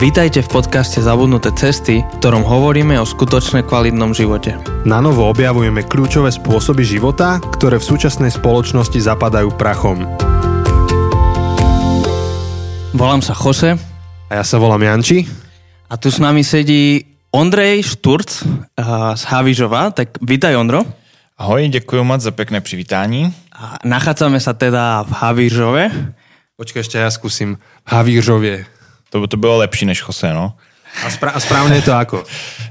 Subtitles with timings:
[0.00, 4.56] Vítajte v podcaste Zabudnuté cesty, v ktorom hovoríme o skutočne kvalitnom živote.
[4.88, 10.08] Na novo objavujeme kľúčové spôsoby života, ktoré v súčasnej spoločnosti zapadajú prachom.
[12.96, 13.76] Volám sa Jose
[14.32, 15.28] A ja sa volám Janči.
[15.92, 19.92] a tu s nami sedí Ondrej Šturc uh, z Havižova.
[19.92, 20.80] Tak vítaj Ondro.
[21.36, 23.36] Ahoj, děkuji moc za pekné přivítání.
[23.52, 25.84] A nachádzame sa teda v Havižove.
[26.56, 27.60] Počkaj, ešte ja skúsim.
[27.84, 28.79] V Havířovie.
[29.10, 30.54] To, to bylo lepší než Jose, no.
[31.06, 32.24] A, spra- a správne je to ako?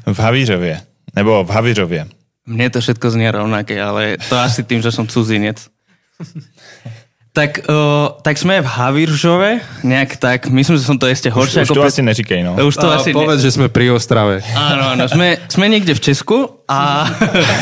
[0.05, 0.81] V Havířově.
[1.15, 2.07] Nebo v Havířově.
[2.49, 5.69] Mne to všetko znie rovnaké, ale to asi tým, že som cudzinec.
[7.29, 11.69] Tak, uh, tak sme v Havíržove, nejak tak, myslím, že som to ešte Už, horšie
[11.69, 12.57] už to asi neříkej, no.
[12.57, 14.41] Už to A asi povedz, že sme pri Ostrave.
[14.57, 17.05] Áno, áno, sme, sme niekde v Česku a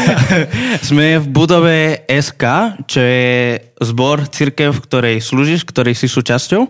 [0.88, 2.44] sme v budove SK,
[2.88, 6.64] čo je zbor církev, v ktorej slúžiš, ktorej si súčasťou.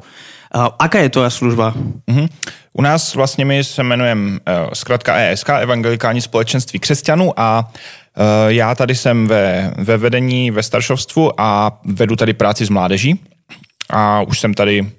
[0.79, 1.73] Aká je tvoja služba?
[2.07, 2.27] Mhm.
[2.73, 4.37] U nás vlastně my se jmenujeme uh,
[4.73, 11.41] zkrátka ESK, Evangelikální společenství křesťanů a uh, já tady jsem ve, ve vedení, ve staršovstvu
[11.41, 13.19] a vedu tady práci s mládeží
[13.89, 14.91] a už jsem tady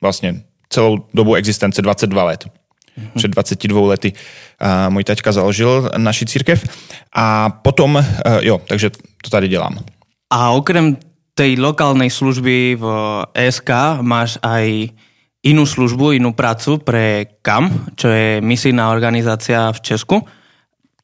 [0.00, 2.44] vlastně celou dobu existence 22 let.
[3.16, 6.64] Před 22 lety uh, můj taťka založil naši církev
[7.14, 8.04] a potom, uh,
[8.40, 8.90] jo, takže
[9.24, 9.78] to tady dělám.
[10.30, 10.96] A okrem
[11.34, 12.84] tej lokálnej služby v
[13.32, 14.92] ESK máš aj
[15.42, 20.16] inú službu, inú prácu pre KAM, čo je misijná organizácia v Česku.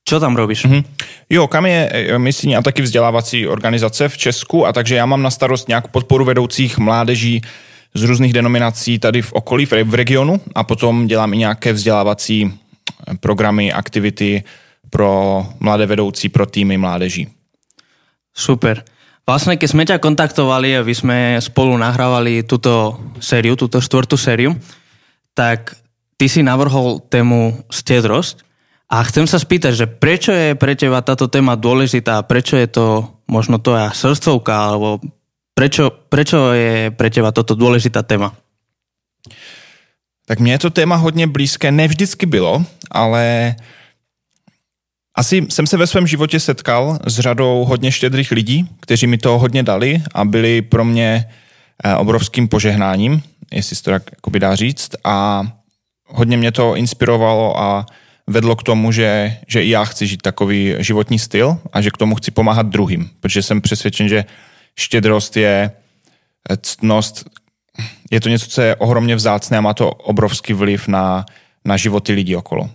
[0.08, 0.64] Čo tam robíš?
[0.64, 0.82] Mm-hmm.
[1.30, 5.22] Jo, kam je eh, misijní a taky vzdělávací organizace v Česku a takže já mám
[5.22, 7.40] na starost nějakou podporu vedoucích mládeží
[7.94, 13.16] z různých denominací tady v okolí, v regionu a potom dělám i nějaké vzdělávací eh,
[13.20, 14.44] programy, aktivity
[14.90, 17.28] pro mladé vedoucí, pro týmy mládeží.
[18.34, 18.84] Super.
[19.28, 24.56] Vlastne, keď sme ťa kontaktovali a vy sme spolu nahrávali túto sériu, túto štvrtú sériu,
[25.36, 25.76] tak
[26.16, 28.40] ty si navrhol tému stedrosť.
[28.88, 33.04] A chcem sa spýtať, že prečo je pre teba táto téma dôležitá, prečo je to
[33.28, 34.96] možno tvoja srdcovka, alebo
[35.52, 38.32] prečo, prečo je pre teba toto dôležitá téma?
[40.24, 43.56] Tak mně je to téma hodně blízké, ne vždycky bylo, ale
[45.18, 49.38] asi jsem se ve svém životě setkal s řadou hodně štědrých lidí, kteří mi to
[49.38, 51.28] hodně dali a byli pro mě
[51.84, 54.02] eh, obrovským požehnáním, jestli se to tak
[54.38, 54.90] dá říct.
[55.04, 55.46] A
[56.06, 57.86] hodně mě to inspirovalo a
[58.26, 61.96] vedlo k tomu, že, že i já chci žít takový životní styl a že k
[61.96, 64.24] tomu chci pomáhat druhým, protože jsem přesvědčen, že
[64.78, 65.70] štědrost je
[66.50, 67.30] eh, ctnost,
[68.10, 71.26] je to něco, co je ohromně vzácné a má to obrovský vliv na,
[71.64, 72.70] na životy lidí okolo.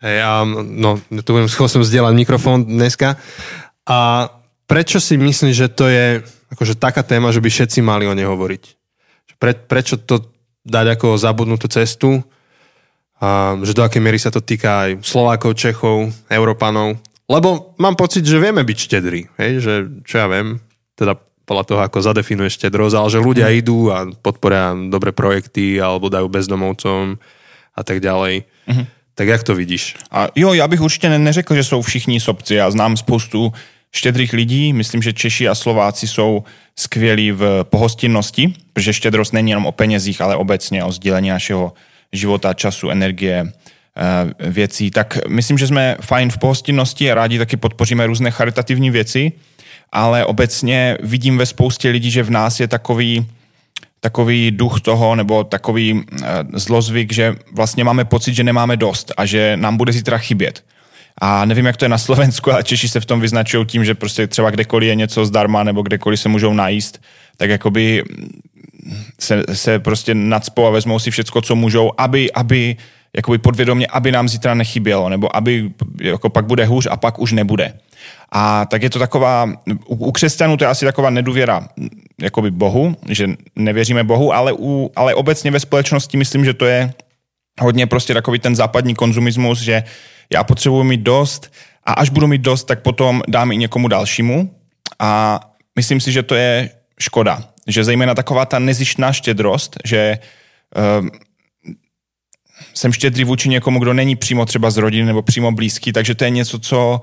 [0.00, 3.20] Hej, a no, tu budem schopný zdieľať mikrofón dneska.
[3.84, 4.28] A
[4.64, 6.24] prečo si myslíš, že to je
[6.56, 8.62] akože taká téma, že by všetci mali o nej hovoriť?
[9.36, 10.32] Pre, prečo to
[10.64, 12.24] dať ako zabudnutú cestu?
[13.20, 16.96] A že do akej miery sa to týka aj Slovákov, Čechov, Európanov?
[17.28, 19.28] Lebo mám pocit, že vieme byť štedrí.
[19.36, 19.52] Hej?
[19.60, 19.72] Že,
[20.08, 20.64] čo ja viem,
[20.96, 26.08] teda podľa toho, ako zadefinuje štedrosť, ale že ľudia idú a podporia dobré projekty alebo
[26.08, 27.20] dajú bezdomovcom
[27.76, 28.48] a tak ďalej.
[29.20, 29.94] Tak jak to vidíš?
[30.10, 32.54] A jo, já bych určitě ne- neřekl, že jsou všichni sobci.
[32.54, 33.52] Já znám spoustu
[33.92, 34.72] štědrých lidí.
[34.72, 36.44] Myslím, že Češi a Slováci jsou
[36.76, 41.72] skvělí v pohostinnosti, protože štědrost není jenom o penězích, ale obecně o sdílení našeho
[42.12, 44.90] života, času, energie, eh, věcí.
[44.90, 49.32] Tak myslím, že jsme fajn v pohostinnosti a rádi taky podpoříme různé charitativní věci,
[49.92, 53.26] ale obecně vidím ve spoustě lidí, že v nás je takový
[54.00, 56.02] takový duch toho, nebo takový uh,
[56.52, 60.64] zlozvyk, že vlastně máme pocit, že nemáme dost a že nám bude zítra chybět.
[61.20, 63.94] A nevím, jak to je na Slovensku, ale Češi se v tom vyznačují tím, že
[63.94, 67.02] prostě třeba kdekoliv je něco zdarma nebo kdekoliv se můžou najíst,
[67.36, 68.04] tak jakoby
[69.20, 72.76] se, se prostě nadspou a vezmou si všecko, co můžou, aby, aby
[73.16, 77.32] jakoby podvědomě, aby nám zítra nechybělo, nebo aby jako pak bude hůř a pak už
[77.32, 77.74] nebude.
[78.32, 79.52] A tak je to taková,
[79.86, 81.68] u, u křesťanů to je asi taková nedůvěra
[82.20, 86.92] jakoby Bohu, že nevěříme Bohu, ale, u, ale obecně ve společnosti myslím, že to je
[87.60, 89.82] hodně prostě takový ten západní konzumismus, že
[90.32, 91.52] já potřebuji mít dost
[91.84, 94.54] a až budu mít dost, tak potom dám i někomu dalšímu.
[94.98, 95.40] A
[95.76, 100.18] myslím si, že to je škoda, že zejména taková ta nezištná štědrost, že
[101.00, 101.10] um,
[102.74, 106.24] jsem štědrý vůči někomu, kdo není přímo třeba z rodiny nebo přímo blízký, takže to
[106.24, 107.00] je něco, co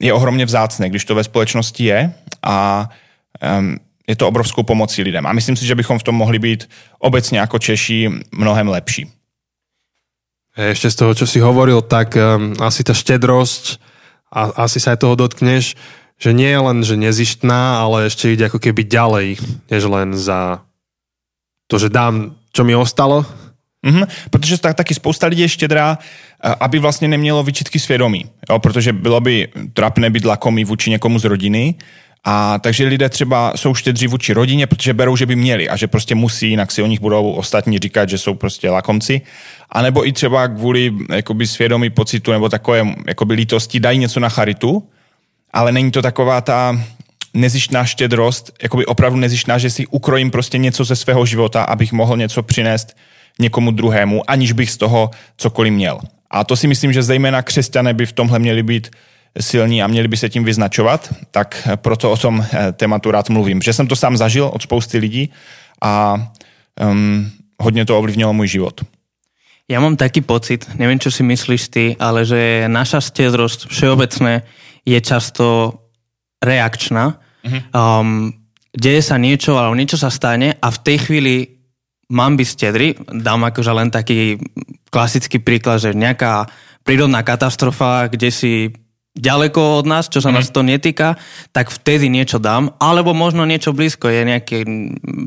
[0.00, 2.12] je ohromně vzácné, když to ve společnosti je.
[2.42, 2.88] A
[3.58, 3.78] um,
[4.10, 5.22] je to obrovskou pomocí lidem.
[5.26, 6.66] A myslím si, že bychom v tom mohli být
[6.98, 9.06] obecně jako Češi mnohem lepší.
[10.58, 13.78] Ešte z toho, čo si hovoril, tak um, asi tá štedrosť,
[14.34, 15.78] a, asi sa aj toho dotkneš,
[16.18, 19.38] že nie je len, že nezištná, ale ešte ide ako keby ďalej,
[19.70, 20.60] než len za
[21.70, 23.24] to, že dám, čo mi ostalo,
[23.80, 25.98] Mm-hmm, protože tak, taky spousta lidí je štědrá,
[26.60, 31.24] aby vlastně nemělo vyčitky svědomí, jo, protože bylo by trapné být lakomý vůči někomu z
[31.24, 31.74] rodiny,
[32.24, 35.86] a takže lidé třeba jsou štědří vůči rodině, protože berou, že by měli a že
[35.86, 39.20] prostě musí, jinak si o nich budou ostatní říkat, že jsou prostě lakomci.
[39.70, 44.28] A nebo i třeba kvůli jakoby svědomí pocitu nebo takové jakoby lítosti dají něco na
[44.28, 44.88] charitu,
[45.52, 46.80] ale není to taková ta
[47.34, 52.16] nezištná štědrost, jakoby opravdu nezištná, že si ukrojím prostě něco ze svého života, abych mohl
[52.16, 52.96] něco přinést
[53.38, 56.00] někomu druhému, aniž bych z toho cokoliv měl.
[56.30, 58.90] A to si myslím, že zejména křesťané by v tomhle měli být
[59.40, 63.62] silní a měli by se tím vyznačovat, tak proto o tom eh, tématu rád mluvím.
[63.62, 65.30] Že jsem to sám zažil od spousty lidí
[65.82, 66.18] a
[66.80, 67.30] um,
[67.62, 68.80] hodně to ovlivnilo můj život.
[69.70, 74.42] Ja mám taký pocit, neviem, čo si myslíš ty, ale že naša stedrosť všeobecne
[74.82, 75.78] je často
[76.42, 77.22] reakčná.
[77.46, 77.62] Mm-hmm.
[77.70, 78.34] Um,
[78.74, 81.34] deje sa niečo, alebo niečo sa stane a v tej chvíli
[82.10, 82.98] mám byť stedry.
[82.98, 84.42] Dám akože len taký
[84.90, 86.50] klasický príklad, že nejaká
[86.82, 88.74] prírodná katastrofa, kde si
[89.20, 90.34] ďaleko od nás, čo sa mm.
[90.34, 91.20] nás to netýka,
[91.52, 94.58] tak vtedy niečo dám, alebo možno niečo blízko, je nejaký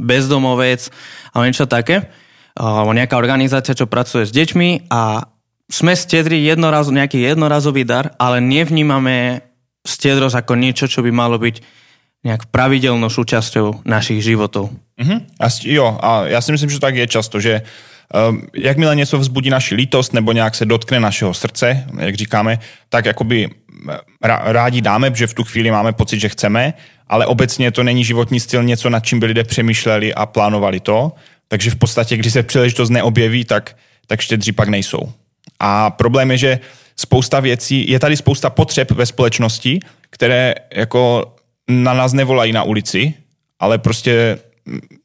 [0.03, 0.89] bezdomovec
[1.31, 2.09] alebo niečo také,
[2.57, 5.29] alebo nejaká organizácia, čo pracuje s deťmi a
[5.69, 9.41] sme stedri jednoraz, nejaký jednorazový dar, ale nevnímame
[9.81, 11.55] stedrosť ako niečo, čo by malo byť
[12.23, 14.71] nejak pravidelnou súčasťou našich životov.
[14.95, 15.19] Mm-hmm.
[15.43, 17.67] A, jo, a já si myslím, že tak je často, že um,
[18.55, 22.59] jakmile něco vzbudí naši lítost nebo nějak se dotkne našeho srdce, jak říkáme,
[22.89, 23.49] tak jakoby
[24.21, 26.73] rádi dáme, že v tu chvíli máme pocit, že chceme,
[27.07, 31.11] ale obecně to není životní styl něco, nad čím by lidé přemýšleli a plánovali to.
[31.47, 33.75] Takže v podstatě, když se příležitost neobjeví, tak,
[34.07, 35.11] tak štědří pak nejsou.
[35.59, 36.59] A problém je, že
[36.95, 39.79] spousta věcí, je tady spousta potřeb ve společnosti,
[40.09, 41.33] které jako
[41.67, 43.13] na nás nevolají na ulici,
[43.59, 44.37] ale prostě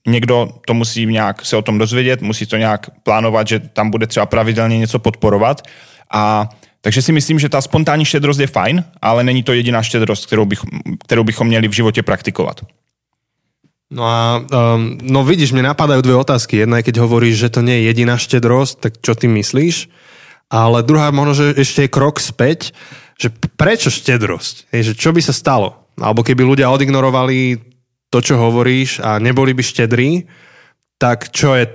[0.06, 4.06] někdo to musí nějak se o tom dozvědět, musí to nějak plánovat, že tam bude
[4.06, 5.62] třeba pravidelně něco podporovat
[6.12, 6.48] a
[6.80, 10.44] takže si myslím, že ta spontánní štědrost je fajn, ale není to jediná štědrost, kterou,
[10.44, 10.60] bych,
[11.04, 12.60] kterou bychom měli v životě praktikovat.
[13.90, 16.60] No a um, no vidíš, mne napadajú dve otázky.
[16.60, 19.88] Jedna je, keď hovoríš, že to nie je jediná štedrosť, tak čo ty myslíš?
[20.52, 22.76] Ale druhá možno, že ešte je krok späť,
[23.16, 24.68] že prečo štedrosť?
[24.76, 25.88] Je, že čo by sa stalo?
[25.96, 27.67] Alebo keby ľudia odignorovali
[28.08, 30.24] to, čo hovoríš a neboli by štedrí,
[30.96, 31.68] tak čo je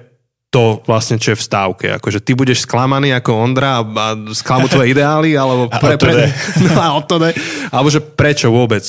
[0.53, 1.85] to vlastne, čo je v stávke.
[1.97, 4.06] Akože ty budeš sklamaný ako Ondra a, a
[4.38, 6.30] sklamu tvoje ideály, alebo pre, pre,
[6.69, 7.33] no a to ne.
[7.74, 8.85] Alebo že prečo vôbec?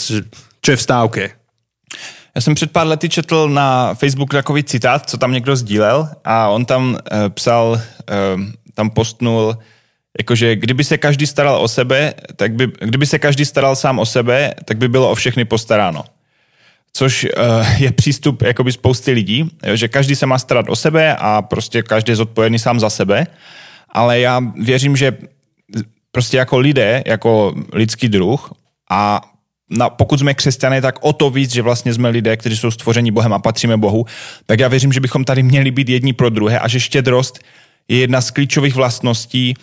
[0.61, 1.25] Čo je v stávke?
[2.35, 6.49] Já jsem před pár lety četl na Facebook takový citát, co tam někdo sdílel a
[6.49, 7.81] on tam e, psal,
[8.11, 8.17] e,
[8.75, 9.59] tam postnul,
[10.19, 14.07] jakože kdyby se každý staral o sebe, tak by, kdyby se každý staral sám o
[14.07, 16.05] sebe, tak by bylo o všechny postaráno
[16.97, 21.43] což uh, je přístup jakoby spousty lidí, že každý se má starat o sebe a
[21.43, 23.27] prostě každý je zodpovědný sám za sebe,
[23.89, 25.19] ale já věřím, že
[26.13, 28.53] prostě jako lidé, jako lidský druh
[28.91, 29.21] a
[29.71, 33.11] na, pokud jsme křesťané, tak o to víc, že vlastně jsme lidé, kteří jsou stvoření
[33.11, 34.07] Bohem a patříme Bohu,
[34.47, 37.39] tak já věřím, že bychom tady měli být jedni pro druhé a že štědrost
[37.89, 39.55] je jedna z klíčových vlastností,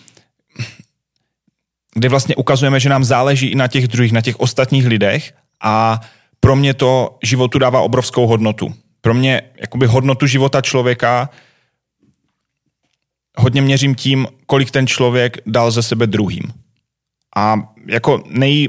[1.94, 5.32] kde vlastně ukazujeme, že nám záleží i na těch druhých, na těch ostatních lidech
[5.62, 6.00] a
[6.44, 8.74] pro mě to životu dává obrovskou hodnotu.
[9.00, 11.30] Pro mě jakoby hodnotu života člověka
[13.38, 16.42] hodně měřím tím, kolik ten člověk dal ze sebe druhým.
[17.36, 18.68] A jako nej,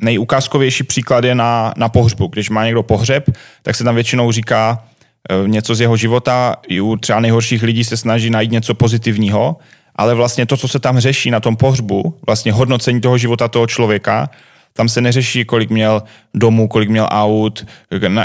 [0.00, 2.26] nejukázkovější příklad je na, na pohřbu.
[2.26, 3.30] Když má někdo pohřeb,
[3.62, 4.84] tak se tam většinou říká
[5.30, 6.56] e, něco z jeho života.
[6.68, 9.56] I u třeba nejhorších lidí se snaží najít něco pozitivního,
[9.96, 13.66] ale vlastně to, co se tam řeší na tom pohřbu, vlastně hodnocení toho života toho
[13.66, 14.30] člověka,
[14.72, 16.02] tam se neřeší, kolik měl
[16.34, 17.66] domů, kolik měl aut,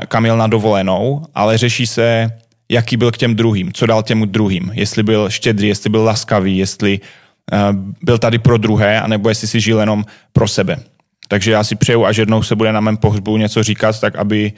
[0.08, 2.32] kam měl na dovolenou, ale řeší se,
[2.70, 6.58] jaký byl k těm druhým, co dal těm druhým, jestli byl štědrý, jestli byl laskavý,
[6.58, 7.60] jestli uh,
[8.04, 10.77] byl tady pro druhé, anebo jestli si žil jenom pro sebe.
[11.27, 14.54] Takže já si přeju, až jednou se bude na mém pohřbu něco říkat, tak aby,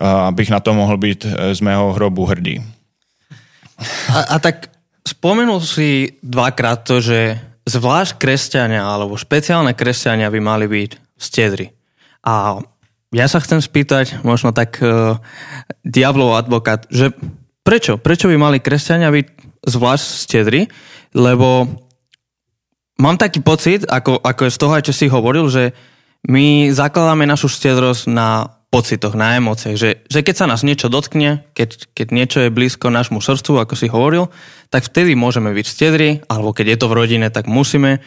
[0.00, 2.64] uh, abych na to mohl být z mého hrobu hrdý.
[4.08, 4.70] A, a tak
[5.08, 10.90] spomenul si dvakrát to, že zvlášť kresťania alebo špeciálne kresťania by mali byť
[11.22, 11.70] stedri.
[12.26, 12.58] A
[13.14, 15.20] ja sa chcem spýtať, možno tak uh,
[15.86, 17.14] diablov advokát, že
[17.62, 18.00] prečo?
[18.00, 19.26] Prečo by mali kresťania byť
[19.68, 20.66] zvlášť stedri?
[21.12, 21.68] Lebo
[22.98, 25.76] mám taký pocit, ako, ako z toho aj, čo si hovoril, že
[26.26, 31.44] my zakladáme našu stedrosť na pocitoch, na emóciách, že, že keď sa nás niečo dotkne,
[31.52, 34.32] keď, keď niečo je blízko nášmu srdcu, ako si hovoril,
[34.72, 38.00] tak vtedy môžeme byť stedri, alebo keď je to v rodine, tak musíme,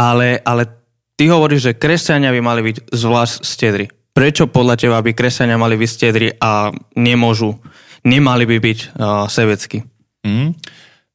[0.00, 0.77] ale, ale
[1.18, 3.90] Ty hovoríš, že kresťania by mali byť zvlášť stedri.
[4.14, 7.58] Prečo podľa teba by kresťania mali byť stedri a nemôžu,
[8.06, 9.82] nemali by byť uh, sebecky?
[10.22, 10.54] Mm.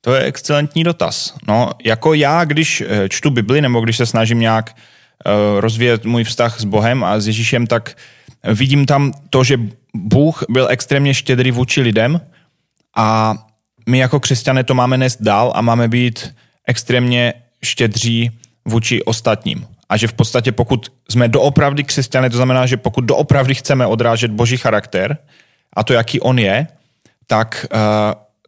[0.03, 1.33] To je excelentní dotaz.
[1.47, 6.23] No, jako já, když eh, čtu Bibli, nebo když se snažím nějak uh, rozvíjet můj
[6.23, 7.95] vztah s Bohem a s Ježíšem, tak
[8.43, 9.59] vidím tam to, že
[9.95, 12.21] Bůh byl extrémně štědrý vůči lidem
[12.95, 13.35] a
[13.89, 16.35] my jako křesťané to máme nést dál a máme být
[16.67, 17.33] extrémně
[17.63, 18.31] štědří
[18.65, 19.72] vůči ostatním.
[19.89, 24.31] A že v podstatě pokud jsme doopravdy křesťané, to znamená, že pokud doopravdy chceme odrážet
[24.31, 25.17] boží charakter
[25.73, 26.67] a to, jaký on je,
[27.27, 27.79] tak, uh,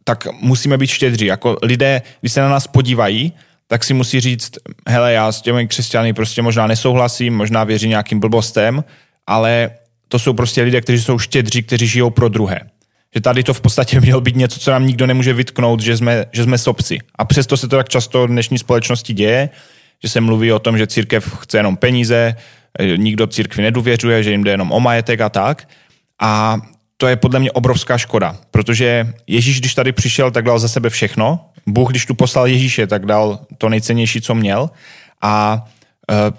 [0.04, 1.26] tak musíme být štědří.
[1.26, 3.32] Jako lidé, když se na nás podívají,
[3.66, 4.50] tak si musí říct,
[4.88, 8.84] hele, já s těmi křesťany prostě možná nesouhlasím, možná věřím nějakým blbostem,
[9.26, 9.70] ale
[10.08, 12.60] to jsou prostě lidé, kteří jsou štědří, kteří žijou pro druhé.
[13.14, 16.24] Že tady to v podstatě mělo být něco, co nám nikdo nemůže vytknout, že jsme,
[16.32, 16.98] že jsme sobci.
[17.14, 19.50] A přesto se to tak často v dnešní společnosti děje,
[20.06, 22.36] že se mluví o tom, že církev chce jenom peníze,
[22.78, 25.68] e, nikdo církvi nedůvěřuje, že jim jde jenom o majetek a tak.
[26.22, 26.60] A
[26.96, 30.90] to je podle mě obrovská škoda, protože Ježíš, když tady přišel, tak dal za sebe
[30.90, 31.50] všechno.
[31.66, 34.70] Bůh, když tu poslal Ježíše, tak dal to nejcennější, co měl.
[35.22, 35.64] A,
[36.10, 36.32] e,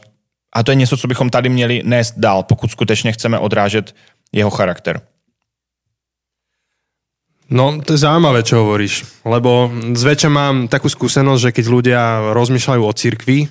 [0.53, 3.95] a to je něco, co bychom tady měli nést dál, pokud skutečně chceme odrážet
[4.31, 5.01] jeho charakter.
[7.47, 12.01] No, to je zaujímavé, čo hovoríš, lebo zväčša mám takú skúsenosť, že keď ľudia
[12.35, 13.47] rozmýšľajú o cirkvi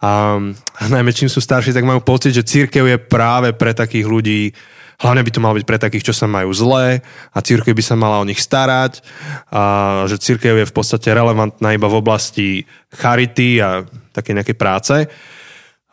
[0.00, 0.40] a,
[0.88, 4.56] najmä čím sú starší, tak majú pocit, že církev je práve pre takých ľudí,
[4.96, 7.04] hlavne by to malo byť pre takých, čo sa majú zlé
[7.36, 9.04] a církev by sa mala o nich starať
[9.52, 9.62] a
[10.08, 12.64] že církev je v podstate relevantná iba v oblasti
[12.96, 13.84] charity a
[14.16, 14.96] také nejakej práce.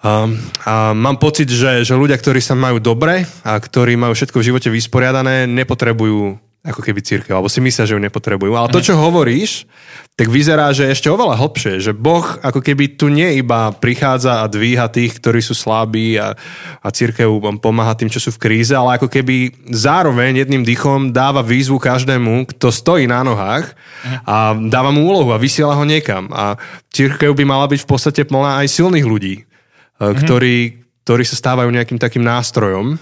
[0.01, 0.23] A,
[0.63, 4.47] a mám pocit, že, že ľudia, ktorí sa majú dobre a ktorí majú všetko v
[4.55, 8.53] živote vysporiadané, nepotrebujú ako keby církev, alebo si myslia, že ju nepotrebujú.
[8.53, 9.65] Ale to, čo hovoríš,
[10.13, 14.51] tak vyzerá, že ešte oveľa hlbšie, že Boh ako keby tu nie iba prichádza a
[14.51, 16.37] dvíha tých, ktorí sú slabí a,
[16.77, 21.41] a církev pomáha tým, čo sú v kríze, ale ako keby zároveň jedným dychom dáva
[21.41, 23.73] výzvu každému, kto stojí na nohách
[24.29, 26.29] a dáva mu úlohu a vysiela ho niekam.
[26.29, 26.61] A
[26.93, 29.49] církev by mala byť v podstate plná aj silných ľudí,
[29.97, 30.13] mm-hmm.
[30.21, 30.57] ktorí,
[31.09, 33.01] ktorí sa stávajú nejakým takým nástrojom.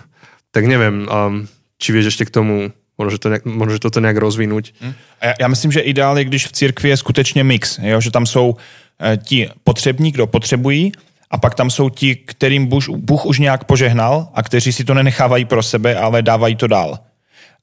[0.56, 1.44] Tak neviem, um,
[1.76, 4.66] či vieš ešte k tomu Možno, že to nejak, možno, že toto nějak rozvinout.
[4.82, 4.94] Hmm.
[5.22, 8.02] Já, já myslím, že ideál je, když v církvi je skutečně mix, jo?
[8.02, 8.56] že tam jsou
[9.02, 10.92] eh, ti potřební, kdo potřebují,
[11.32, 15.46] a pak tam jsou ti, kterým Bůh, už nějak požehnal a kteří si to nenechávají
[15.46, 17.00] pro sebe, ale dávají to dál.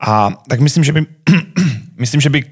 [0.01, 1.07] A tak myslím, že by,
[1.99, 2.45] myslím, že by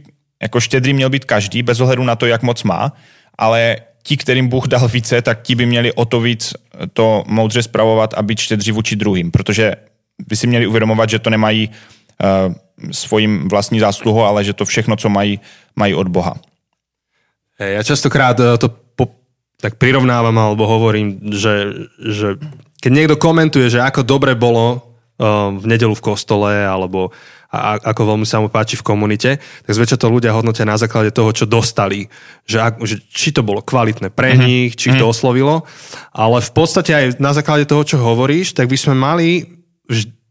[0.42, 2.92] jako štědrý měl být každý, bez ohledu na to, jak moc má,
[3.38, 6.54] ale ti, kterým Bůh dal více, tak ti by měli o to víc
[6.92, 9.74] to moudře spravovat a být štědří vůči druhým, protože
[10.28, 12.54] by si měli uvědomovat, že to nemají uh,
[12.90, 15.40] svojím vlastní zásluhou, ale že to všechno, co mají,
[15.76, 16.35] mají od Boha.
[17.54, 19.14] Ja častokrát eh, to po,
[19.62, 22.28] tak prirovnávam alebo hovorím, že, že
[22.83, 27.14] keď niekto komentuje, že ako dobre bolo uh, v nedelu v kostole alebo
[27.54, 31.14] a, ako veľmi sa mu páči v komunite, tak zväčša to ľudia hodnotia na základe
[31.14, 32.11] toho, čo dostali.
[32.50, 34.43] Že, že či to bolo kvalitné pre uh-huh.
[34.43, 35.14] nich, či ich to mhm.
[35.14, 35.54] oslovilo.
[36.11, 39.47] Ale v podstate aj na základe toho, čo hovoríš, tak by sme mali
[39.87, 40.24] vždy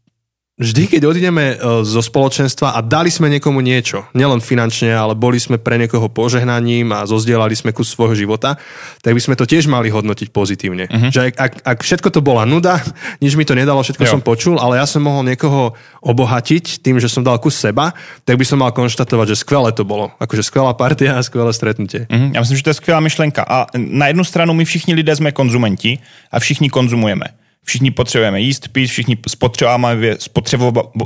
[0.54, 5.42] vždy, keď odideme e, zo spoločenstva a dali sme niekomu niečo, nielen finančne, ale boli
[5.42, 8.54] sme pre niekoho požehnaním a zozdielali sme kus svojho života,
[9.02, 10.86] tak by sme to tiež mali hodnotiť pozitívne.
[10.86, 11.10] Uh-huh.
[11.10, 12.78] Že ak, ak, ak všetko to bola nuda,
[13.24, 14.12] nič mi to nedalo, všetko jo.
[14.14, 15.74] som počul, ale ja som mohol niekoho
[16.06, 17.90] obohatiť tým, že som dal kus seba,
[18.22, 20.14] tak by som mal konštatovať, že skvelé to bolo.
[20.22, 22.06] Akože skvelá partia a skvelé stretnutie.
[22.06, 22.30] Uh-huh.
[22.30, 23.42] Já myslím, že to je skvělá myšlenka.
[23.42, 25.98] A na jednu stranu my všichni lidé jsme konzumenti
[26.30, 27.43] a všichni konzumujeme.
[27.64, 30.16] Všichni potřebujeme jíst, pít, všichni spotřebováváme, vě,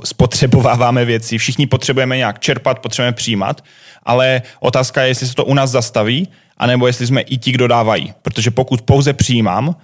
[0.04, 3.64] spotřebováváme věci, všichni potřebujeme nějak čerpat, potřebujeme přijímat,
[4.02, 7.68] ale otázka je, jestli se to u nás zastaví, anebo jestli jsme i ti, kdo
[7.68, 8.12] dávají.
[8.22, 9.76] Protože pokud pouze přijímám,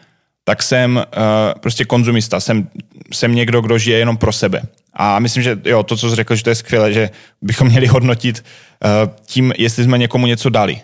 [0.44, 2.68] tak jsem uh, prostě konzumista, jsem,
[3.12, 4.62] jsem někdo, kdo žije jenom pro sebe.
[4.94, 7.10] A myslím, že jo, to, co jsi řekl, že to je skvělé, že
[7.42, 8.44] bychom měli hodnotit
[8.84, 10.80] uh, tím, jestli jsme někomu něco dali.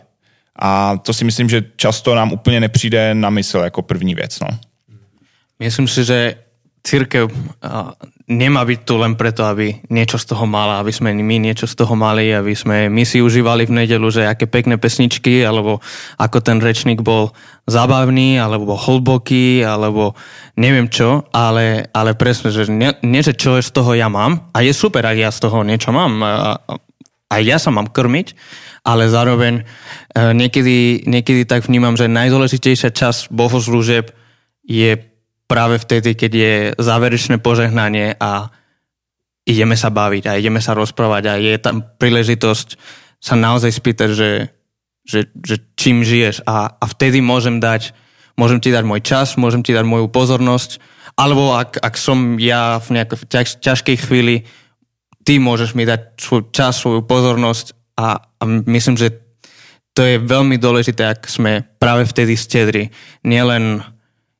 [0.62, 4.40] A to si myslím, že často nám úplně nepřijde na mysl jako první věc.
[4.40, 4.48] No.
[5.60, 6.40] Myslím si, že
[6.80, 7.28] církev
[8.30, 11.76] nemá byť tu len preto, aby niečo z toho mala, aby sme my niečo z
[11.76, 15.84] toho mali, aby sme my si užívali v nedelu, že aké pekné pesničky, alebo
[16.16, 17.36] ako ten rečník bol
[17.68, 20.16] zábavný, alebo hlboký, alebo
[20.56, 24.64] neviem čo, ale, ale presne, že nie, nie, že čo z toho ja mám, a
[24.64, 26.24] je super, ak ja z toho niečo mám,
[27.28, 28.32] aj ja sa mám krmiť,
[28.80, 29.62] ale zároveň e,
[30.32, 34.08] niekedy, niekedy tak vnímam, že najdôležitejšia časť bohoslúžeb
[34.64, 35.09] je
[35.50, 38.54] práve vtedy, keď je záverečné požehnanie a
[39.42, 42.78] ideme sa baviť a ideme sa rozprávať a je tam príležitosť
[43.18, 44.30] sa naozaj spýtať, že,
[45.02, 47.90] že, že čím žiješ a, a vtedy môžem dať,
[48.38, 50.78] môžem ti dať môj čas, môžem ti dať moju pozornosť,
[51.18, 54.46] alebo ak, ak som ja v nejakej ťaž, ťažkej chvíli,
[55.26, 59.18] ty môžeš mi dať svoj čas, svoju pozornosť a, a myslím, že
[59.92, 62.94] to je veľmi dôležité, ak sme práve vtedy stedri.
[63.26, 63.82] Nielen,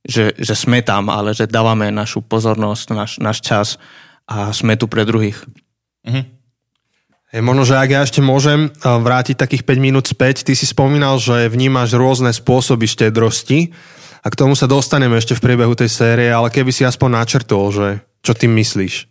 [0.04, 3.76] že, že sme tam, ale že dávame našu pozornosť, náš, náš čas
[4.24, 5.40] a sme tu pre druhých.
[6.06, 6.40] Mhm.
[7.30, 11.22] Je možno, že ak ja ešte môžem vrátiť takých 5 minút späť, ty si spomínal,
[11.22, 13.70] že vnímaš rôzne spôsoby štedrosti
[14.18, 17.70] a k tomu sa dostaneme ešte v priebehu tej série, ale keby si aspoň načrtol,
[17.70, 17.86] že
[18.26, 19.06] čo ty myslíš?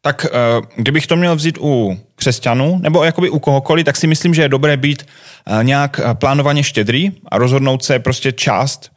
[0.00, 0.30] Tak eh,
[0.76, 4.48] kdybych to měl vzít u křesťanů, nebo jakoby u kohokoliv, tak si myslím, že je
[4.48, 8.90] dobré být eh, nějak eh, plánovaně štědrý a rozhodnout se prostě část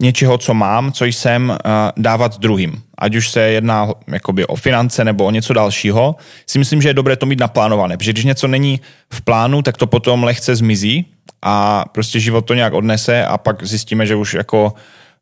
[0.00, 1.58] něčeho, co mám, co jsem,
[1.96, 2.82] dávat druhým.
[2.98, 6.16] Ať už se jedná jakoby o finance nebo o něco dalšího,
[6.46, 7.96] si myslím, že je dobré to mít naplánované.
[7.96, 8.80] Protože když něco není
[9.12, 11.06] v plánu, tak to potom lehce zmizí
[11.42, 14.74] a prostě život to nějak odnese a pak zjistíme, že už jako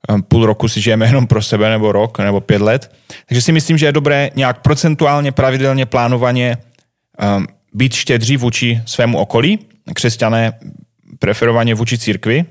[0.09, 2.93] Ehm, půl roku si žijeme jenom pro sebe, nebo rok, nebo pět let.
[3.27, 6.57] Takže si myslím, že je dobré nějak procentuálně, pravidelně, plánovaně
[7.37, 9.59] um, být štědří vůči svému okolí,
[9.95, 10.53] křesťané
[11.19, 12.45] preferovaně vůči církvi.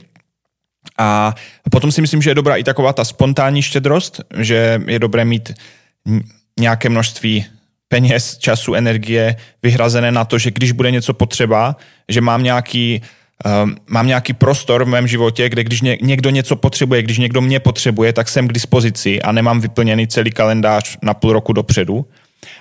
[0.98, 1.36] A
[1.72, 5.54] potom si myslím, že je dobrá i taková ta spontánní štědrost, že je dobré mít
[6.60, 7.46] nějaké množství
[7.88, 11.76] peněz, času, energie vyhrazené na to, že když bude něco potřeba,
[12.10, 13.02] že mám nějaký
[13.64, 17.42] um, mám nějaký prostor v mém životě, kde když ně, někdo něco potřebuje, když někdo
[17.42, 22.06] mě potřebuje, tak jsem k dispozici a nemám vyplněný celý kalendář na půl roku dopředu.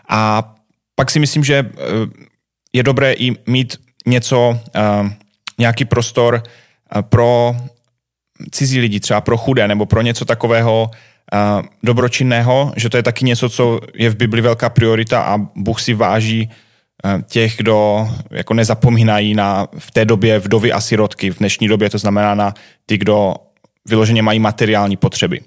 [0.09, 0.55] A
[0.95, 1.71] pak si myslím, že uh,
[2.73, 5.11] je dobré i mít něco, uh,
[5.59, 6.43] nějaký prostor
[6.97, 7.57] uh, pro
[8.51, 13.25] cizí lidi, třeba pro chudé nebo pro něco takového uh, dobročinného, že to je taky
[13.25, 16.51] něco, co je v Bibli velká priorita a Bůh si váží
[17.05, 21.31] Eh, těch, kdo jako nezapomínají na v té době vdovy a sirotky.
[21.31, 22.55] V dnešní době to znamená na
[22.87, 23.35] ty, kdo
[23.85, 25.41] vyloženě mají materiální potřeby.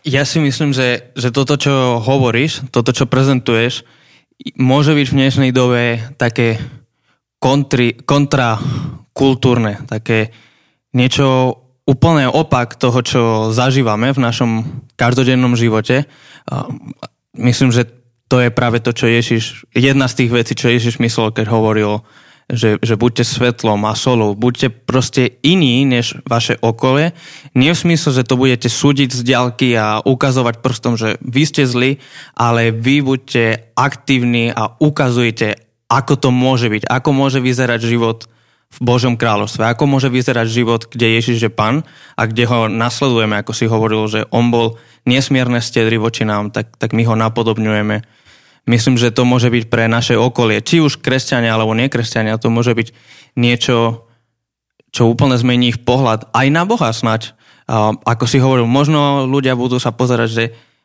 [0.00, 3.84] Ja si myslím, že, že toto, čo hovoríš, toto, čo prezentuješ,
[4.56, 6.56] môže byť v dnešnej dobe také
[7.36, 7.92] kontri,
[9.10, 10.30] kontrakultúrne, také
[10.94, 14.50] niečo úplne opak toho, čo zažívame v našom
[14.94, 16.06] každodennom živote.
[17.34, 17.90] Myslím, že
[18.30, 22.06] to je práve to, čo Ježiš, jedna z tých vecí, čo Ježiš myslel, keď hovoril,
[22.50, 27.14] že, že buďte svetlom a solou, buďte proste iní než vaše okolie.
[27.54, 31.62] Nie v smysle, že to budete súdiť z diaľky a ukazovať prstom, že vy ste
[31.66, 31.98] zli,
[32.34, 35.58] ale vy buďte aktívni a ukazujte,
[35.90, 38.30] ako to môže byť, ako môže vyzerať život
[38.70, 41.82] v Božom kráľovstve, ako môže vyzerať život, kde Ježiš je Pán
[42.14, 46.78] a kde ho nasledujeme, ako si hovoril, že on bol nesmierne stedrý voči nám, tak,
[46.78, 48.06] tak my ho napodobňujeme.
[48.70, 52.70] Myslím, že to môže byť pre naše okolie, či už kresťania alebo nekresťania, to môže
[52.70, 52.88] byť
[53.34, 54.06] niečo,
[54.94, 57.34] čo úplne zmení ich pohľad aj na Boha snať.
[58.06, 60.44] Ako si hovoril, možno ľudia budú sa pozerať, že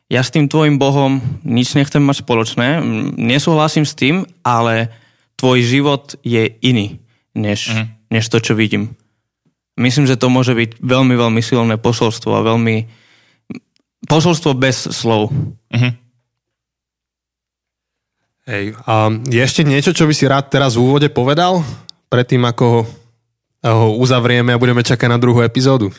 [0.10, 2.82] ja s tým tvojim Bohom nič nechcem mať spoločné,
[3.18, 4.90] nesúhlasím s tým, ale
[5.38, 7.02] tvoj život je iný,
[7.36, 7.86] než, uh-huh.
[8.10, 8.96] než to, čo vidím.
[9.76, 12.88] Myslím, že to môže byť veľmi, veľmi silné posolstvo a veľmi
[14.08, 15.30] posolstvo bez slov.
[15.30, 15.92] Uh-huh.
[18.46, 21.66] Hej, a je ešte niečo, čo by si rád teraz v úvode povedal,
[22.14, 22.86] predtým ako
[23.66, 25.90] ho uzavrieme a budeme čakať na druhú epizódu?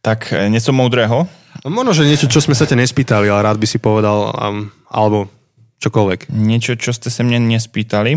[0.00, 1.28] Tak e, niečo moudrého?
[1.60, 4.72] No, možno, že niečo, čo sme sa ťa nespýtali, ale rád by si povedal, um,
[4.88, 5.28] alebo
[5.84, 6.32] čokoľvek.
[6.32, 8.16] Niečo, čo ste sa mne nespýtali.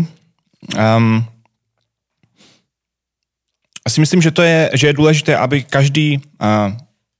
[0.76, 1.24] Um,
[3.90, 6.22] asi myslím, že to je, že je důležité, aby každý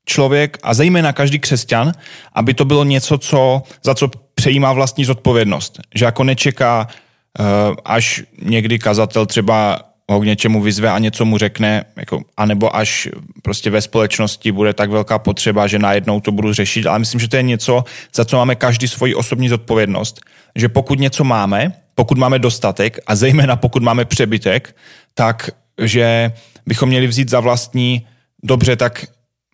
[0.06, 1.92] člověk a zejména každý křesťan,
[2.32, 5.80] aby to bylo něco, co, za co přejímá vlastní zodpovědnost.
[5.94, 7.42] Že jako nečeká, eh,
[7.84, 13.08] až někdy kazatel třeba ho k něčemu vyzve a něco mu řekne, jako, anebo až
[13.42, 17.28] prostě ve společnosti bude tak velká potřeba, že najednou to budu řešit, ale myslím, že
[17.28, 20.20] to je něco, za co máme každý svoji osobní zodpovědnost.
[20.54, 24.76] Že pokud něco máme, pokud máme dostatek a zejména pokud máme přebytek,
[25.14, 26.32] tak že
[26.66, 28.06] bychom měli vzít za vlastní,
[28.42, 29.04] dobře, tak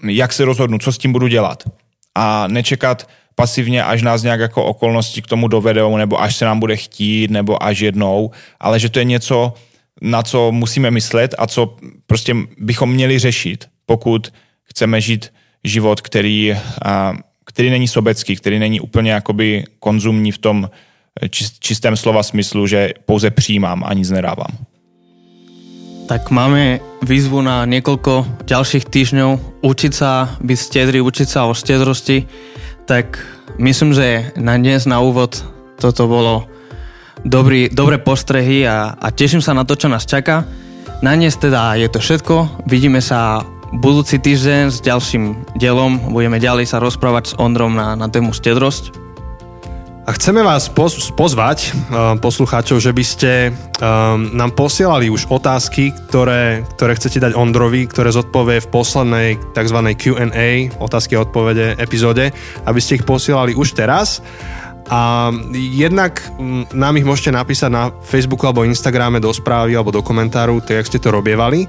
[0.08, 1.62] jak se rozhodnu, co s tím budu dělat.
[2.14, 6.60] A nečekat, pasivně, až nás nějak jako okolnosti k tomu dovedou, nebo až se nám
[6.60, 9.54] bude chtít, nebo až jednou, ale že to je něco,
[10.02, 15.32] na co musíme myslet a co prostě bychom měli řešit, pokud chceme žít
[15.64, 16.56] život, který,
[17.44, 20.70] který není sobecký, který není úplně jakoby konzumní v tom
[21.60, 24.58] čistém slova smyslu, že pouze přijímám a nic nedávám.
[26.06, 32.30] Tak máme výzvu na niekoľko ďalších týždňov učiť sa byť stedrý, učiť sa o stedrosti
[32.86, 33.18] tak
[33.58, 35.42] myslím, že na dnes, na úvod,
[35.76, 36.46] toto bolo
[37.26, 40.46] dobrý, dobré postrehy a, a teším sa na to, čo nás čaká.
[41.02, 42.64] Na dnes teda je to všetko.
[42.70, 43.42] Vidíme sa
[43.74, 46.14] budúci týždeň s ďalším dielom.
[46.14, 49.05] Budeme ďalej sa rozprávať s Ondrom na, na tému stedrosť.
[50.06, 55.90] A chceme vás poz- pozvať, uh, poslucháčov, že by ste um, nám posielali už otázky,
[56.06, 59.78] ktoré, ktoré chcete dať Ondrovi, ktoré zodpovie v poslednej tzv.
[59.98, 62.30] Q&A, otázky a odpovede epizóde,
[62.70, 64.22] aby ste ich posielali už teraz.
[64.94, 65.34] A
[65.74, 66.22] jednak
[66.70, 70.86] nám ich môžete napísať na Facebooku alebo Instagrame do správy alebo do komentáru, tak jak
[70.86, 71.66] ste to robievali.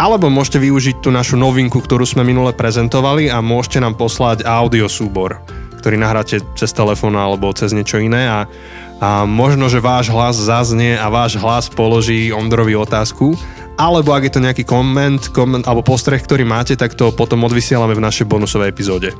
[0.00, 4.88] Alebo môžete využiť tú našu novinku, ktorú sme minule prezentovali a môžete nám poslať audio
[4.88, 5.55] súbor
[5.86, 8.50] ktorý nahráte cez telefón alebo cez niečo iné a,
[8.98, 13.38] a možno, že váš hlas zaznie a váš hlas položí Ondrovi otázku,
[13.78, 15.30] alebo ak je to nejaký koment,
[15.62, 19.14] alebo postreh, ktorý máte, tak to potom odvysielame v našej bonusovej epizóde.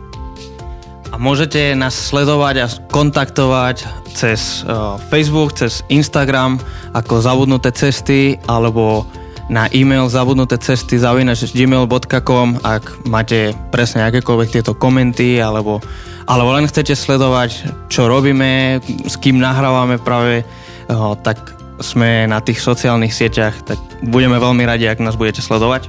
[1.15, 6.59] A môžete nás sledovať a kontaktovať cez uh, Facebook, cez Instagram
[6.99, 9.07] ako Zabudnuté cesty alebo
[9.47, 15.79] na e-mail zabudnuté cesty zavinač gmail.com ak máte presne akékoľvek tieto komenty alebo
[16.27, 20.43] alebo len chcete sledovať, čo robíme, s kým nahrávame práve,
[21.23, 21.39] tak
[21.79, 25.87] sme na tých sociálnych sieťach, tak budeme veľmi radi, ak nás budete sledovať.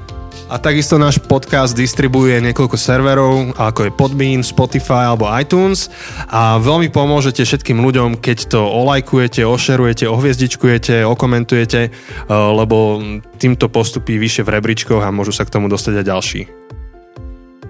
[0.48, 5.92] A takisto náš podcast distribuje niekoľko serverov, ako je Podbean, Spotify alebo iTunes
[6.32, 11.92] a veľmi pomôžete všetkým ľuďom, keď to olajkujete, ošerujete, ohviezdičkujete, okomentujete,
[12.32, 13.04] lebo
[13.36, 16.42] týmto postupí vyššie v rebríčkoch a môžu sa k tomu dostať aj ďalší.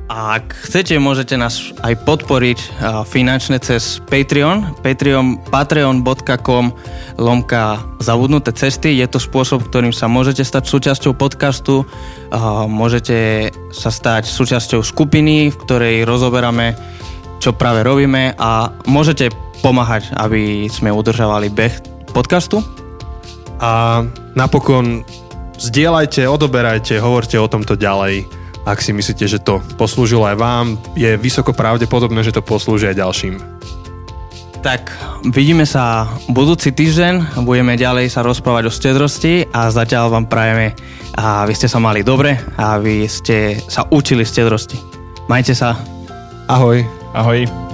[0.07, 2.79] A ak chcete, môžete nás aj podporiť
[3.11, 6.71] finančne cez Patreon, Patreon patreon.com
[7.19, 8.95] lomka zabudnuté cesty.
[8.95, 11.83] Je to spôsob, ktorým sa môžete stať súčasťou podcastu,
[12.71, 16.79] môžete sa stať súčasťou skupiny, v ktorej rozoberáme,
[17.43, 19.27] čo práve robíme a môžete
[19.59, 21.75] pomáhať, aby sme udržavali beh
[22.15, 22.63] podcastu.
[23.59, 24.05] A
[24.39, 25.03] napokon
[25.59, 28.36] zdieľajte, odoberajte, hovorte o tomto ďalej
[28.67, 32.99] ak si myslíte, že to poslúžilo aj vám, je vysoko pravdepodobné, že to poslúži aj
[32.99, 33.35] ďalším.
[34.59, 34.91] Tak
[35.31, 40.75] vidíme sa budúci týždeň, budeme ďalej sa rozprávať o stedrosti a zatiaľ vám prajeme,
[41.15, 44.75] a vy ste sa mali dobre a vy ste sa učili stedrosti.
[45.31, 45.79] Majte sa.
[46.51, 46.83] Ahoj.
[47.15, 47.66] Ahoj.